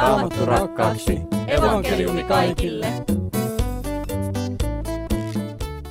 [0.00, 1.20] Raamattu rakkaaksi.
[1.46, 2.86] Evankeliumi kaikille.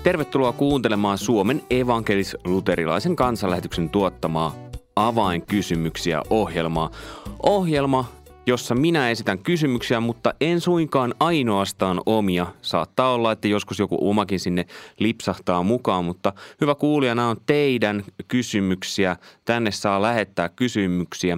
[0.03, 4.55] Tervetuloa kuuntelemaan Suomen evankelis-luterilaisen kansanlähetyksen tuottamaa
[4.95, 6.91] avainkysymyksiä ohjelmaa.
[7.43, 8.05] Ohjelma,
[8.45, 12.47] jossa minä esitän kysymyksiä, mutta en suinkaan ainoastaan omia.
[12.61, 14.65] Saattaa olla, että joskus joku omakin sinne
[14.99, 19.15] lipsahtaa mukaan, mutta hyvä kuulija, nämä on teidän kysymyksiä.
[19.45, 21.37] Tänne saa lähettää kysymyksiä.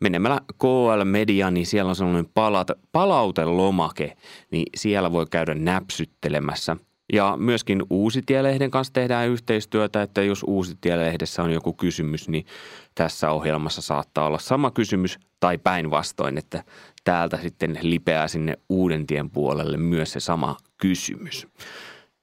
[0.00, 4.16] Menemällä KL Media, niin siellä on sellainen palata, palautelomake,
[4.50, 6.76] niin siellä voi käydä näpsyttelemässä.
[7.12, 12.46] Ja myöskin Uusitielehden kanssa tehdään yhteistyötä, että jos Uusitielehdessä on joku kysymys, niin
[12.94, 16.64] tässä ohjelmassa saattaa olla sama kysymys tai päinvastoin, että
[17.04, 21.46] täältä sitten lipeää sinne Uudentien puolelle myös se sama kysymys.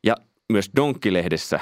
[0.04, 0.16] Ja
[0.52, 1.60] myös Donkkilehdessä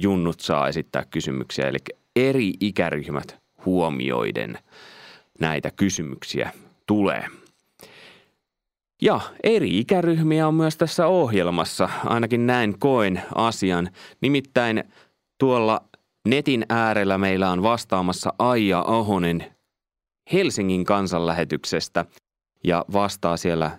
[0.00, 1.78] junnut saa esittää kysymyksiä, eli
[2.16, 4.58] eri ikäryhmät huomioiden
[5.40, 6.52] näitä kysymyksiä
[6.86, 7.26] tulee.
[9.02, 13.90] Ja eri ikäryhmiä on myös tässä ohjelmassa, ainakin näin koen asian.
[14.20, 14.84] Nimittäin
[15.38, 15.84] tuolla
[16.28, 19.54] netin äärellä meillä on vastaamassa Aija Ahonen
[20.32, 22.04] Helsingin kansanlähetyksestä
[22.64, 23.70] ja vastaa siellä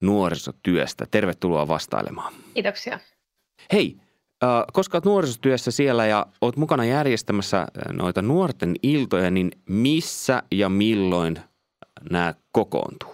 [0.00, 1.06] nuorisotyöstä.
[1.10, 2.32] Tervetuloa vastailemaan.
[2.54, 2.98] Kiitoksia.
[3.72, 3.96] Hei,
[4.72, 11.40] koska olet nuorisotyössä siellä ja olet mukana järjestämässä noita nuorten iltoja, niin missä ja milloin
[12.10, 13.12] nämä kokoontuu?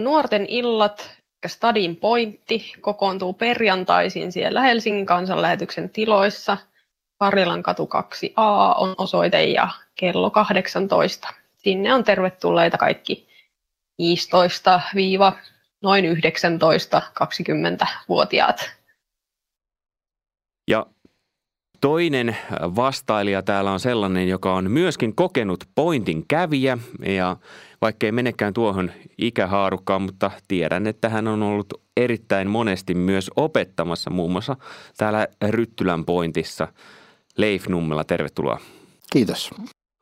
[0.00, 1.10] Nuorten illat,
[1.46, 6.56] Stadin pointti, kokoontuu perjantaisin siellä Helsingin kansanlähetyksen tiloissa.
[7.18, 11.28] Karjalan katu 2a on osoite ja kello 18.
[11.64, 13.28] Sinne on tervetulleita kaikki
[13.98, 14.80] 15
[15.82, 18.70] noin 19-20-vuotiaat.
[20.70, 20.86] Ja
[21.80, 27.36] toinen vastailija täällä on sellainen, joka on myöskin kokenut pointin kävijä ja
[27.82, 34.32] vaikkei menekään tuohon ikähaarukkaan, mutta tiedän, että hän on ollut erittäin monesti myös opettamassa muun
[34.32, 34.56] muassa
[34.96, 36.68] täällä Ryttylän pointissa.
[37.36, 38.60] Leif Nummela, tervetuloa.
[39.12, 39.50] Kiitos.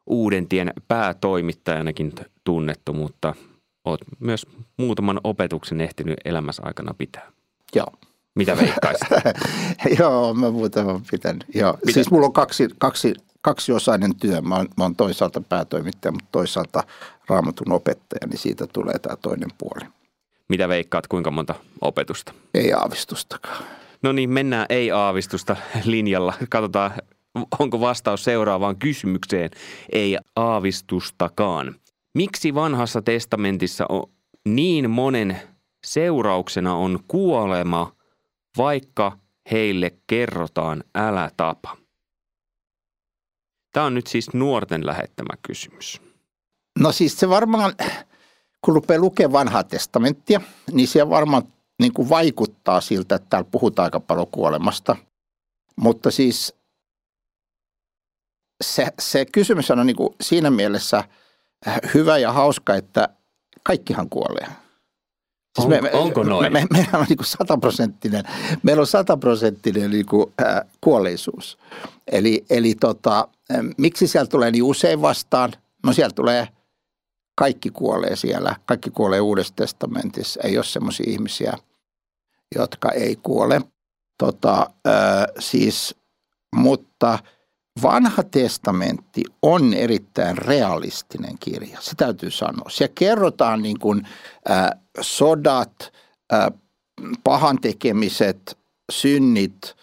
[0.07, 2.13] Uudentien päätoimittajanakin
[2.45, 3.35] tunnettu, mutta
[3.85, 4.47] olet myös
[4.77, 7.33] muutaman opetuksen ehtinyt elämässä aikana pitää.
[7.75, 7.93] Joo.
[8.35, 9.09] Mitä veikkaisit?
[9.99, 11.45] Joo, mä muutaman pitänyt.
[11.55, 11.79] Joo.
[11.91, 14.41] Siis mulla on kaksi, kaksi, kaksiosainen työ.
[14.41, 16.85] Mä oon, mä oon toisaalta päätoimittaja, mutta toisaalta
[17.29, 19.89] raamatun opettaja, niin siitä tulee tämä toinen puoli.
[20.49, 22.33] Mitä veikkaat, kuinka monta opetusta?
[22.55, 23.65] Ei aavistustakaan.
[24.03, 26.35] No niin, mennään ei-aavistusta linjalla.
[26.51, 26.91] Katsotaan,
[27.59, 29.51] onko vastaus seuraavaan kysymykseen.
[29.93, 31.75] Ei aavistustakaan.
[32.15, 34.11] Miksi vanhassa testamentissa on
[34.49, 35.41] niin monen
[35.87, 37.93] seurauksena on kuolema,
[38.57, 39.19] vaikka
[39.51, 41.77] heille kerrotaan älä tapa?
[43.73, 46.01] Tämä on nyt siis nuorten lähettämä kysymys.
[46.79, 47.73] No siis se varmaan,
[48.65, 50.41] kun rupeaa lukemaan vanhaa testamenttia,
[50.73, 51.43] niin se varmaan
[51.81, 54.97] niin kuin vaikuttaa siltä, että täällä puhutaan aika paljon kuolemasta.
[55.77, 56.55] Mutta siis
[58.63, 61.05] se, se kysymys on niin kuin siinä mielessä
[61.95, 63.09] hyvä ja hauska, että
[63.63, 64.47] kaikkihan kuolee.
[65.59, 66.53] Siis on, me, onko noin?
[66.53, 68.25] Me, me, meillä on niin sataprosenttinen,
[68.63, 71.59] meillä on sataprosenttinen niin kuin, äh, kuolleisuus.
[72.13, 73.29] Eli, eli tota,
[73.79, 75.53] miksi siellä tulee niin usein vastaan?
[75.87, 76.49] No siellä tulee,
[77.35, 80.41] kaikki kuolee siellä, kaikki kuolee Uudessa testamentissa.
[80.45, 81.53] Ei ole sellaisia ihmisiä,
[82.55, 83.61] jotka ei kuole.
[84.19, 85.95] Tota, äh, siis,
[86.57, 87.19] mutta
[87.83, 92.71] vanha testamentti on erittäin realistinen kirja, se täytyy sanoa.
[92.71, 94.09] Siellä kerrotaan niin kuin,
[94.51, 95.93] äh, sodat,
[96.33, 96.47] äh,
[97.25, 98.59] pahan tekemiset,
[98.93, 99.77] synnit,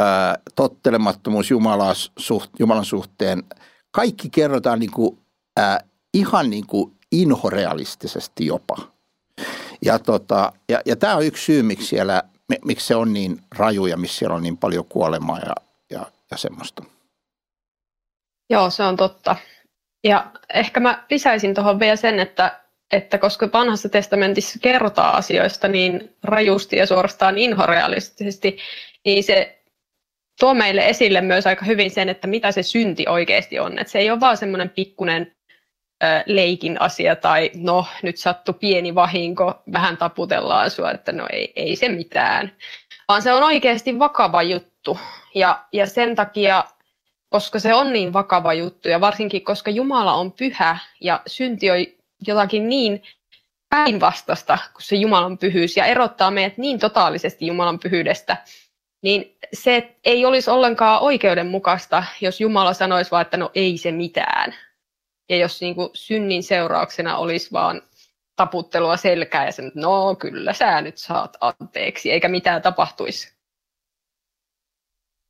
[0.00, 0.06] äh,
[0.54, 3.44] tottelemattomuus Jumalan, suht, Jumalan suhteen.
[3.90, 5.18] Kaikki kerrotaan niin kuin,
[5.58, 5.78] äh,
[6.14, 8.76] ihan niin kuin inhorealistisesti jopa.
[9.84, 12.22] Ja, tota, ja, ja tämä on yksi syy, miksi, siellä,
[12.64, 15.54] miksi se on niin raju ja missä siellä on niin paljon kuolemaa ja,
[15.90, 16.95] ja, ja semmoista.
[18.50, 19.36] Joo, se on totta.
[20.04, 22.60] Ja ehkä mä lisäisin tuohon vielä sen, että,
[22.92, 28.58] että koska vanhassa testamentissa kerrotaan asioista niin rajusti ja suorastaan inhorealistisesti,
[29.04, 29.62] niin se
[30.40, 33.78] tuo meille esille myös aika hyvin sen, että mitä se synti oikeasti on.
[33.78, 35.32] Että se ei ole vaan semmoinen pikkuinen
[36.04, 41.52] ö, leikin asia tai no nyt sattu pieni vahinko, vähän taputellaan sua, että no ei,
[41.56, 42.52] ei se mitään.
[43.08, 44.98] Vaan se on oikeasti vakava juttu
[45.34, 46.64] ja, ja sen takia
[47.36, 51.76] koska se on niin vakava juttu ja varsinkin koska Jumala on pyhä ja synti on
[52.26, 53.02] jotakin niin
[53.68, 58.36] päinvastasta kuin se Jumalan pyhyys ja erottaa meidät niin totaalisesti Jumalan pyhyydestä,
[59.02, 64.54] niin se ei olisi ollenkaan oikeudenmukaista, jos Jumala sanoisi vaan, että no ei se mitään.
[65.28, 67.82] Ja jos niin kuin synnin seurauksena olisi vaan
[68.36, 73.35] taputtelua selkää ja sen, no kyllä sä nyt saat anteeksi, eikä mitään tapahtuisi.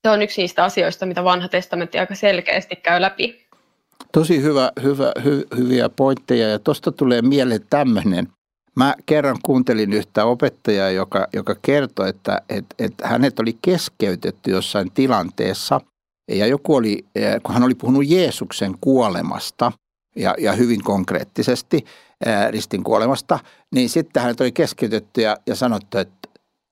[0.07, 3.47] Se on yksi niistä asioista, mitä vanha testamentti aika selkeästi käy läpi.
[4.13, 8.29] Tosi hyvä, hyvä, hy, hyviä pointteja ja tuosta tulee mieleen tämmöinen.
[8.77, 14.91] Mä kerran kuuntelin yhtä opettajaa, joka, joka kertoi, että, että, että hänet oli keskeytetty jossain
[14.93, 15.81] tilanteessa
[16.31, 19.73] ja joku oli, eh, kun hän oli puhunut Jeesuksen kuolemasta
[20.17, 21.85] ja, ja hyvin konkreettisesti
[22.27, 23.39] ää, ristin kuolemasta,
[23.75, 26.29] niin sitten hänet oli keskeytetty ja, ja sanottu, että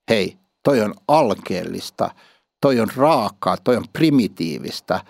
[0.09, 2.09] hei, toi on alkeellista,
[2.65, 5.01] toi on raakaa, toi on primitiivistä.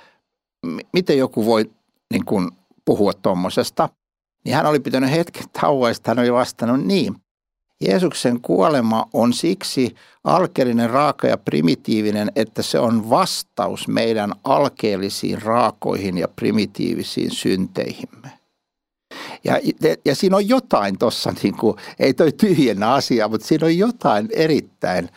[0.93, 1.71] Miten joku voi
[2.13, 2.51] niin kuin,
[2.85, 3.89] puhua tuommoisesta?
[4.45, 7.15] Niin hän oli pitänyt hetken tauoa ja hän oli vastannut niin.
[7.81, 16.17] Jeesuksen kuolema on siksi alkeellinen, raaka ja primitiivinen, että se on vastaus meidän alkeellisiin raakoihin
[16.17, 18.29] ja primitiivisiin synteihimme.
[19.43, 19.59] Ja,
[20.05, 21.55] ja siinä on jotain tuossa, niin
[21.99, 25.09] ei toi tyhjennä asia, mutta siinä on jotain erittäin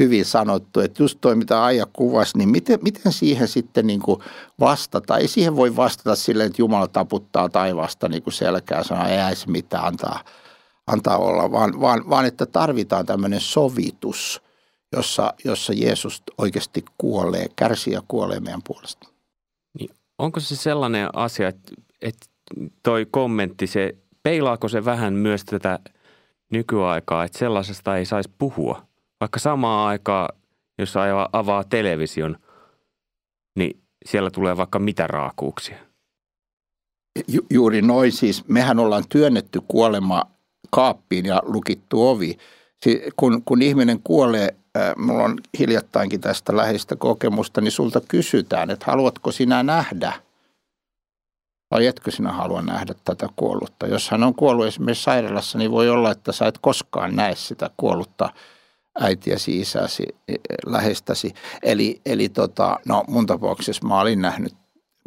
[0.00, 4.20] hyvin sanottu, että just toi mitä Aija kuvasi, niin miten, miten siihen sitten niin kuin
[4.60, 5.18] vastata?
[5.18, 9.36] Ei siihen voi vastata silleen, että Jumala taputtaa taivaasta niin kuin selkää ja sanoo, ei
[9.36, 10.24] se mitään antaa,
[10.86, 14.42] antaa olla, vaan, vaan, vaan että tarvitaan tämmöinen sovitus,
[14.92, 19.08] jossa, jossa Jeesus oikeasti kuolee, kärsii ja kuolee meidän puolesta.
[19.78, 21.72] Niin, onko se sellainen asia, että,
[22.02, 22.26] että
[22.82, 25.78] toi kommentti, se, peilaako se vähän myös tätä
[26.50, 28.91] nykyaikaa, että sellaisesta ei saisi puhua?
[29.22, 30.28] Vaikka samaan aikaan,
[30.78, 30.94] jos
[31.32, 32.36] avaa television,
[33.58, 35.78] niin siellä tulee vaikka mitä raakuuksia.
[37.28, 38.48] Ju, juuri noin siis.
[38.48, 40.22] Mehän ollaan työnnetty kuolema
[40.70, 42.38] kaappiin ja lukittu ovi.
[42.82, 48.70] Si, kun, kun ihminen kuolee, äh, mulla on hiljattainkin tästä läheistä kokemusta, niin sulta kysytään,
[48.70, 50.12] että haluatko sinä nähdä–
[51.72, 53.86] vai etkö sinä halua nähdä tätä kuollutta?
[53.86, 57.70] Jos hän on kuollut esimerkiksi sairaalassa, niin voi olla, että sä et koskaan näe sitä
[57.76, 58.30] kuollutta
[59.00, 61.34] äitiäsi, isäsi, e, e, lähestäsi.
[61.62, 64.52] Eli, eli tota, no mun tapauksessa mä olin nähnyt,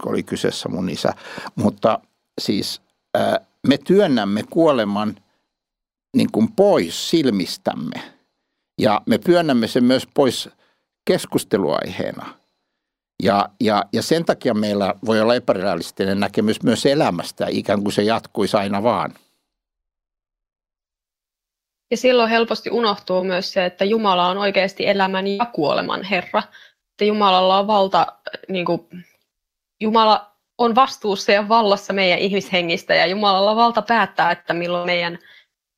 [0.01, 1.13] kun oli kyseessä mun isä,
[1.55, 1.99] mutta
[2.41, 2.81] siis
[3.13, 5.15] ää, me työnnämme kuoleman
[6.17, 8.01] niin kuin pois silmistämme
[8.81, 10.49] ja me työnnämme sen myös pois
[11.05, 12.25] keskusteluaiheena–
[13.23, 18.03] ja, ja, ja sen takia meillä voi olla epärealistinen näkemys myös elämästä, ikään kuin se
[18.03, 19.13] jatkuisi aina vaan.
[21.91, 26.43] Ja silloin helposti unohtuu myös se, että Jumala on oikeasti elämän ja kuoleman Herra.
[26.91, 28.07] Että Jumalalla on valta,
[28.49, 28.87] niin kuin,
[29.79, 35.19] Jumala on vastuussa ja vallassa meidän ihmishengistä ja Jumalalla on valta päättää, että milloin meidän,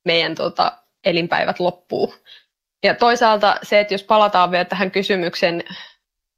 [0.05, 2.13] meidän tota, elinpäivät loppuu.
[2.83, 5.63] Ja toisaalta se, että jos palataan vielä tähän kysymyksen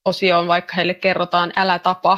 [0.05, 2.17] osioon, vaikka heille kerrotaan älä tapa,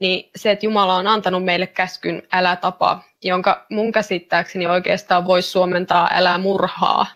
[0.00, 5.50] niin se, että Jumala on antanut meille käskyn älä tapa, jonka mun käsittääkseni oikeastaan voisi
[5.50, 7.06] suomentaa älä murhaa,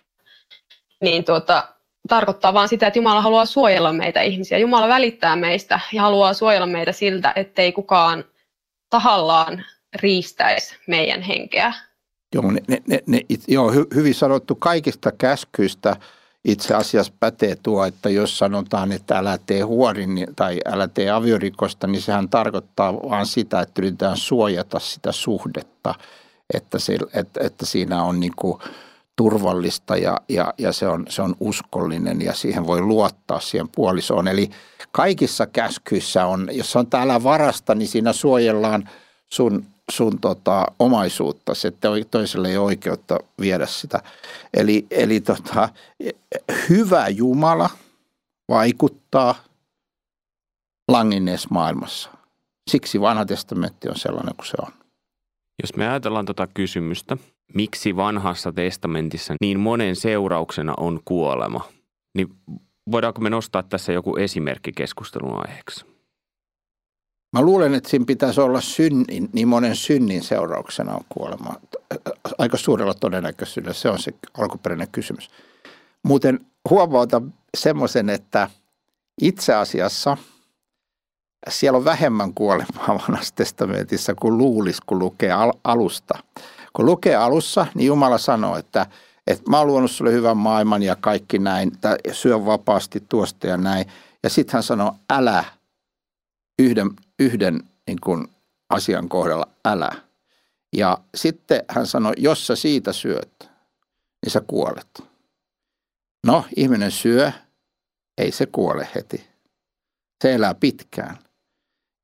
[1.02, 1.69] niin tuota,
[2.08, 4.58] tarkoittaa vaan sitä, että Jumala haluaa suojella meitä ihmisiä.
[4.58, 8.25] Jumala välittää meistä ja haluaa suojella meitä siltä, ettei kukaan
[8.90, 9.64] tahallaan
[10.02, 11.72] riistäisi meidän henkeä.
[12.34, 15.96] Joo, ne, ne, ne, joo hy, hyvin sanottu kaikista käskyistä–
[16.44, 21.87] itse asiassa pätee tuo, että jos sanotaan, että älä tee huorin tai älä tee aviorikosta,
[21.87, 25.94] niin sehän tarkoittaa vain sitä, että yritetään suojata sitä suhdetta,
[26.55, 28.59] että, se, että, että siinä on niin kuin
[29.16, 34.28] turvallista ja, ja, ja se, on, se on uskollinen ja siihen voi luottaa siihen puolisoon.
[34.28, 34.50] Eli
[34.92, 38.88] kaikissa käskyissä on, jos on täällä varasta, niin siinä suojellaan
[39.26, 44.02] sun sun tota, omaisuutta, että toiselle ei oikeutta viedä sitä.
[44.54, 45.68] Eli, eli tota,
[46.68, 47.71] hyvä Jumala
[48.49, 49.35] vaikuttaa
[50.88, 52.11] langinneessa maailmassa.
[52.71, 54.73] Siksi vanha testamentti on sellainen kuin se on.
[55.62, 57.16] Jos me ajatellaan tuota kysymystä,
[57.54, 61.61] miksi vanhassa testamentissa niin monen seurauksena on kuolema,
[62.14, 62.28] niin
[62.90, 65.98] voidaanko me nostaa tässä joku esimerkki keskustelun aiheeksi?
[67.32, 71.54] Mä luulen, että siinä pitäisi olla synnin, niin monen synnin seurauksena on kuolema.
[72.38, 75.30] Aika suurella todennäköisyydellä se on se alkuperäinen kysymys.
[76.02, 77.23] Muuten huomauta
[77.56, 78.50] semmoisen, että
[79.23, 80.16] itse asiassa
[81.49, 85.30] siellä on vähemmän kuolemaa vanhassa testamentissa kuin luulisi, kun lukee
[85.64, 86.18] alusta.
[86.73, 88.87] Kun lukee alussa, niin Jumala sanoo, että,
[89.26, 91.73] että mä oon luonut sulle hyvän maailman ja kaikki näin,
[92.12, 93.87] syö vapaasti tuosta ja näin.
[94.23, 95.44] Ja sitten hän sanoo, älä
[96.58, 98.28] yhden, yhden niin kuin
[98.70, 99.92] asian kohdalla älä.
[100.76, 103.50] Ja sitten hän sanoi, jos sä siitä syöt,
[104.25, 105.02] niin sä kuolet.
[106.26, 107.32] No, ihminen syö,
[108.18, 109.26] ei se kuole heti.
[110.22, 111.18] Se elää pitkään.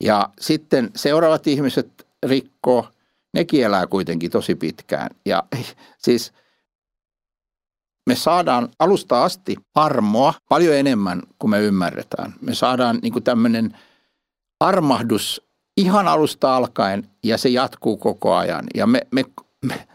[0.05, 2.89] Ja sitten seuraavat ihmiset rikkoo,
[3.35, 5.11] nekin elää kuitenkin tosi pitkään.
[5.27, 5.43] Ja
[6.05, 6.33] siis
[8.07, 12.35] me saadaan alusta asti armoa paljon enemmän kuin me ymmärretään.
[12.41, 13.79] Me saadaan niin tämmöinen
[14.61, 15.43] armahdus
[15.77, 18.65] ihan alusta alkaen ja se jatkuu koko ajan.
[18.75, 19.25] Ja me, me,
[19.67, 19.87] me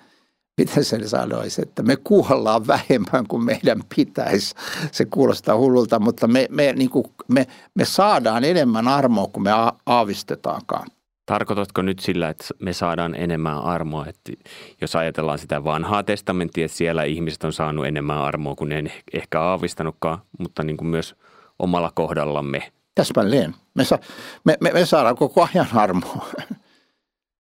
[0.60, 4.56] miten sen sanoisi, että me kuollaan vähemmän kuin meidän pitäisi.
[4.92, 9.52] Se kuulostaa hullulta, mutta me, me, niin kuin, me, me saadaan enemmän armoa kuin me
[9.86, 10.88] aavistetaankaan.
[11.26, 14.32] Tarkoitatko nyt sillä, että me saadaan enemmän armoa, että
[14.82, 19.42] jos ajatellaan sitä vanhaa testamenttia, että siellä ihmiset on saanut enemmän armoa kuin ne ehkä
[19.42, 21.16] aavistanutkaan, mutta niin kuin myös
[21.60, 22.72] omalla kohdallamme.
[22.96, 23.56] Täsmälleen.
[23.80, 24.00] Me, sa-
[24.44, 26.28] me, me, me saadaan koko ajan armoa.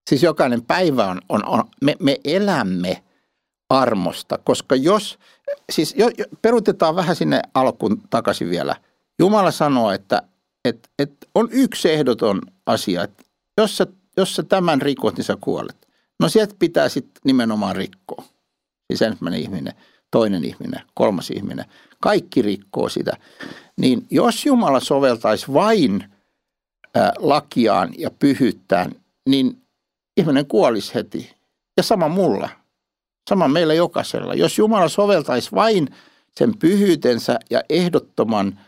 [0.09, 3.03] Siis jokainen päivä on, on, on me, me elämme
[3.69, 5.19] armosta, koska jos,
[5.71, 8.75] siis jo, jo, perutetaan vähän sinne alkuun takaisin vielä.
[9.19, 10.21] Jumala sanoo, että,
[10.65, 13.23] että, että on yksi ehdoton asia, että
[13.57, 15.87] jos sä, jos sä tämän rikot, niin sä kuolet.
[16.19, 18.23] No sieltä pitää sitten nimenomaan rikkoa.
[18.87, 19.73] Siis ensimmäinen ihminen,
[20.11, 21.65] toinen ihminen, kolmas ihminen.
[22.01, 23.17] Kaikki rikkoo sitä.
[23.77, 26.03] Niin jos Jumala soveltaisi vain
[27.17, 28.91] lakiaan ja pyhyttään,
[29.29, 29.61] niin
[30.17, 31.33] ihminen kuolisi heti.
[31.77, 32.49] Ja sama mulla.
[33.29, 34.33] Sama meillä jokaisella.
[34.33, 35.87] Jos Jumala soveltaisi vain
[36.37, 38.59] sen pyhyytensä ja ehdottoman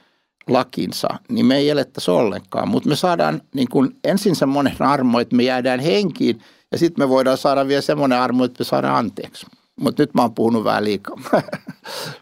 [0.48, 2.68] lakinsa, niin me ei elettäisi ollenkaan.
[2.68, 7.10] Mutta me saadaan niin kun ensin semmoinen armo, että me jäädään henkiin ja sitten me
[7.10, 9.46] voidaan saada vielä semmoinen armo, että me saadaan anteeksi.
[9.80, 11.18] Mutta nyt mä oon puhunut vähän liikaa.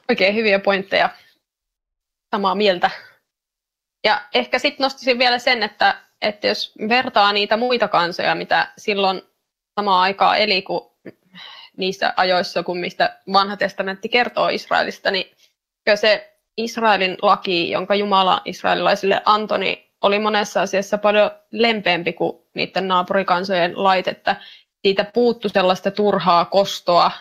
[0.10, 1.10] Oikein hyviä pointteja.
[2.36, 2.92] Samaa mieltä.
[4.04, 9.22] Ja ehkä sitten nostaisin vielä sen, että, että jos vertaa niitä muita kansoja, mitä silloin
[9.76, 10.92] samaan aikaan eli, kun
[11.78, 15.36] niissä ajoissa, kun mistä vanha testamentti kertoo Israelista, niin
[15.96, 22.88] se Israelin laki, jonka Jumala israelilaisille antoi, niin oli monessa asiassa paljon lempeämpi kuin niiden
[22.88, 24.36] naapurikansojen lait, että
[24.82, 27.12] siitä puuttu sellaista turhaa kostoa.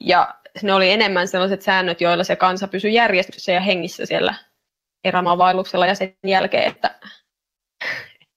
[0.00, 4.34] Ja ne oli enemmän sellaiset säännöt, joilla se kansa pysyi järjestyksessä ja hengissä siellä
[5.06, 6.94] erämaavaelluksella ja sen jälkeen, että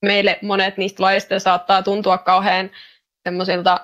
[0.02, 2.70] meille monet niistä laista saattaa tuntua kauhean
[3.24, 3.80] semmoisilta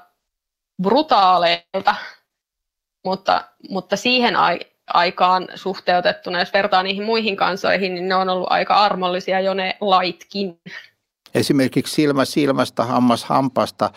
[0.83, 1.95] brutaaleilta,
[3.05, 4.35] mutta, mutta siihen
[4.87, 9.77] aikaan suhteutettuna, jos vertaa niihin muihin kansoihin, niin ne on ollut aika armollisia jo ne
[9.81, 10.61] laitkin.
[11.35, 13.91] Esimerkiksi silmä silmästä, hammas hampasta,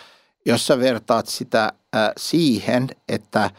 [0.46, 3.50] jos sä vertaat sitä äh, siihen, että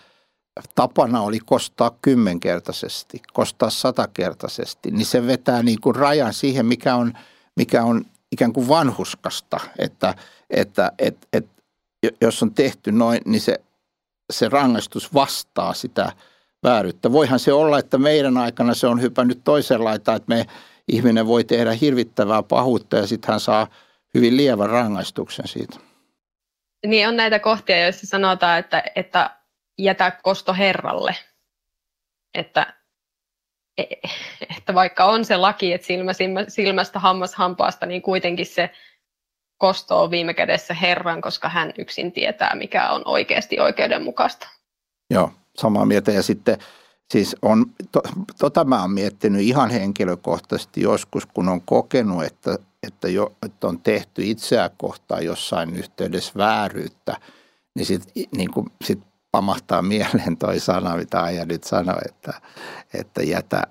[0.75, 7.13] tapana oli kostaa kymmenkertaisesti, kostaa satakertaisesti, niin se vetää niin kuin rajan siihen, mikä on,
[7.57, 10.15] mikä on ikään kuin vanhuskasta, että,
[10.51, 11.47] että et, et,
[12.21, 13.61] jos on tehty noin, niin se,
[14.33, 16.13] se rangaistus vastaa sitä
[16.63, 17.13] vääryyttä.
[17.13, 20.47] Voihan se olla, että meidän aikana se on hypännyt toisen laitaan, että me
[20.89, 23.67] ihminen voi tehdä hirvittävää pahuutta ja sitten hän saa
[24.15, 25.77] hyvin lievän rangaistuksen siitä.
[26.87, 29.40] Niin on näitä kohtia, joissa sanotaan, että, että
[29.83, 31.17] jätä kosto Herralle.
[32.35, 32.75] Että,
[33.79, 33.85] e,
[34.59, 36.13] että vaikka on se laki, että silmä,
[36.49, 38.71] silmästä hammas hampaasta, niin kuitenkin se
[39.59, 44.49] kosto on viime kädessä Herran, koska hän yksin tietää, mikä on oikeasti oikeudenmukaista.
[45.11, 46.13] Joo, samaa mieltä.
[46.13, 46.59] Ja sitten
[47.11, 48.01] siis on, to,
[48.39, 53.81] tota mä oon miettinyt ihan henkilökohtaisesti joskus, kun on kokenut, että, että, jo, että on
[53.81, 57.17] tehty itseä kohtaan jossain yhteydessä vääryyttä,
[57.75, 58.51] niin sitten niin
[58.85, 62.41] sit pamahtaa mieleen toi sana, mitä Aija nyt sanoi, että,
[62.95, 63.63] että jätä,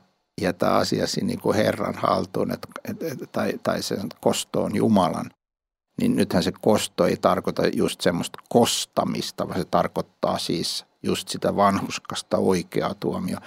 [0.42, 2.68] jätä asiasi niin kuin Herran haltuun että,
[3.32, 5.32] tai, tai sen kostoon Jumalan
[6.00, 11.56] niin nythän se kosto ei tarkoita just semmoista kostamista, vaan se tarkoittaa siis just sitä
[11.56, 13.38] vanhuskasta oikeaa tuomio.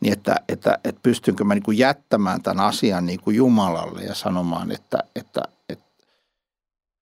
[0.00, 4.14] Niin että, että, että pystynkö mä niin kuin jättämään tämän asian niin kuin Jumalalle ja
[4.14, 5.84] sanomaan, että, että, että,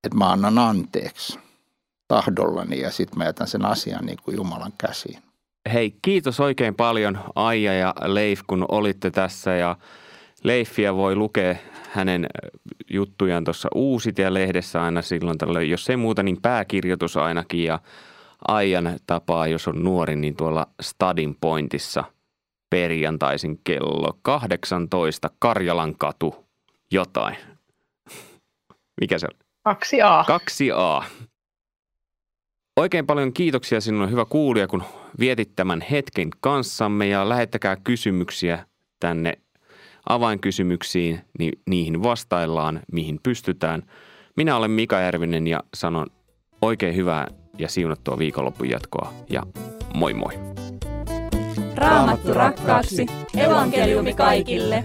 [0.04, 1.38] että mä annan anteeksi
[2.10, 5.22] tahdollani ja sitten mä jätän sen asian niin kuin Jumalan käsiin.
[5.72, 9.76] Hei, kiitos oikein paljon Aija ja Leif, kun olitte tässä ja
[10.44, 11.54] Leifiä voi lukea
[11.90, 12.26] hänen
[12.90, 17.78] juttujaan tuossa Uusitie-lehdessä aina silloin tällöin, jos ei muuta, niin pääkirjoitus ainakin ja
[18.48, 22.04] Aijan tapaa, jos on nuori, niin tuolla Stadin Pointissa
[22.70, 26.46] perjantaisin kello 18 Karjalan katu
[26.90, 27.36] jotain.
[29.00, 29.74] Mikä se on?
[29.74, 30.24] 2A.
[30.24, 31.04] 2A.
[32.76, 34.82] Oikein paljon kiitoksia sinulle hyvä kuulija, kun
[35.18, 38.66] vietit tämän hetken kanssamme ja lähettäkää kysymyksiä
[39.00, 39.38] tänne
[40.08, 43.82] avainkysymyksiin, niin niihin vastaillaan, mihin pystytään.
[44.36, 46.06] Minä olen Mika Järvinen ja sanon
[46.62, 47.26] oikein hyvää
[47.58, 49.42] ja siunattua viikonloppun jatkoa ja
[49.94, 50.32] moi moi.
[51.74, 54.82] Raamattu rakkaaksi, evankeliumi kaikille.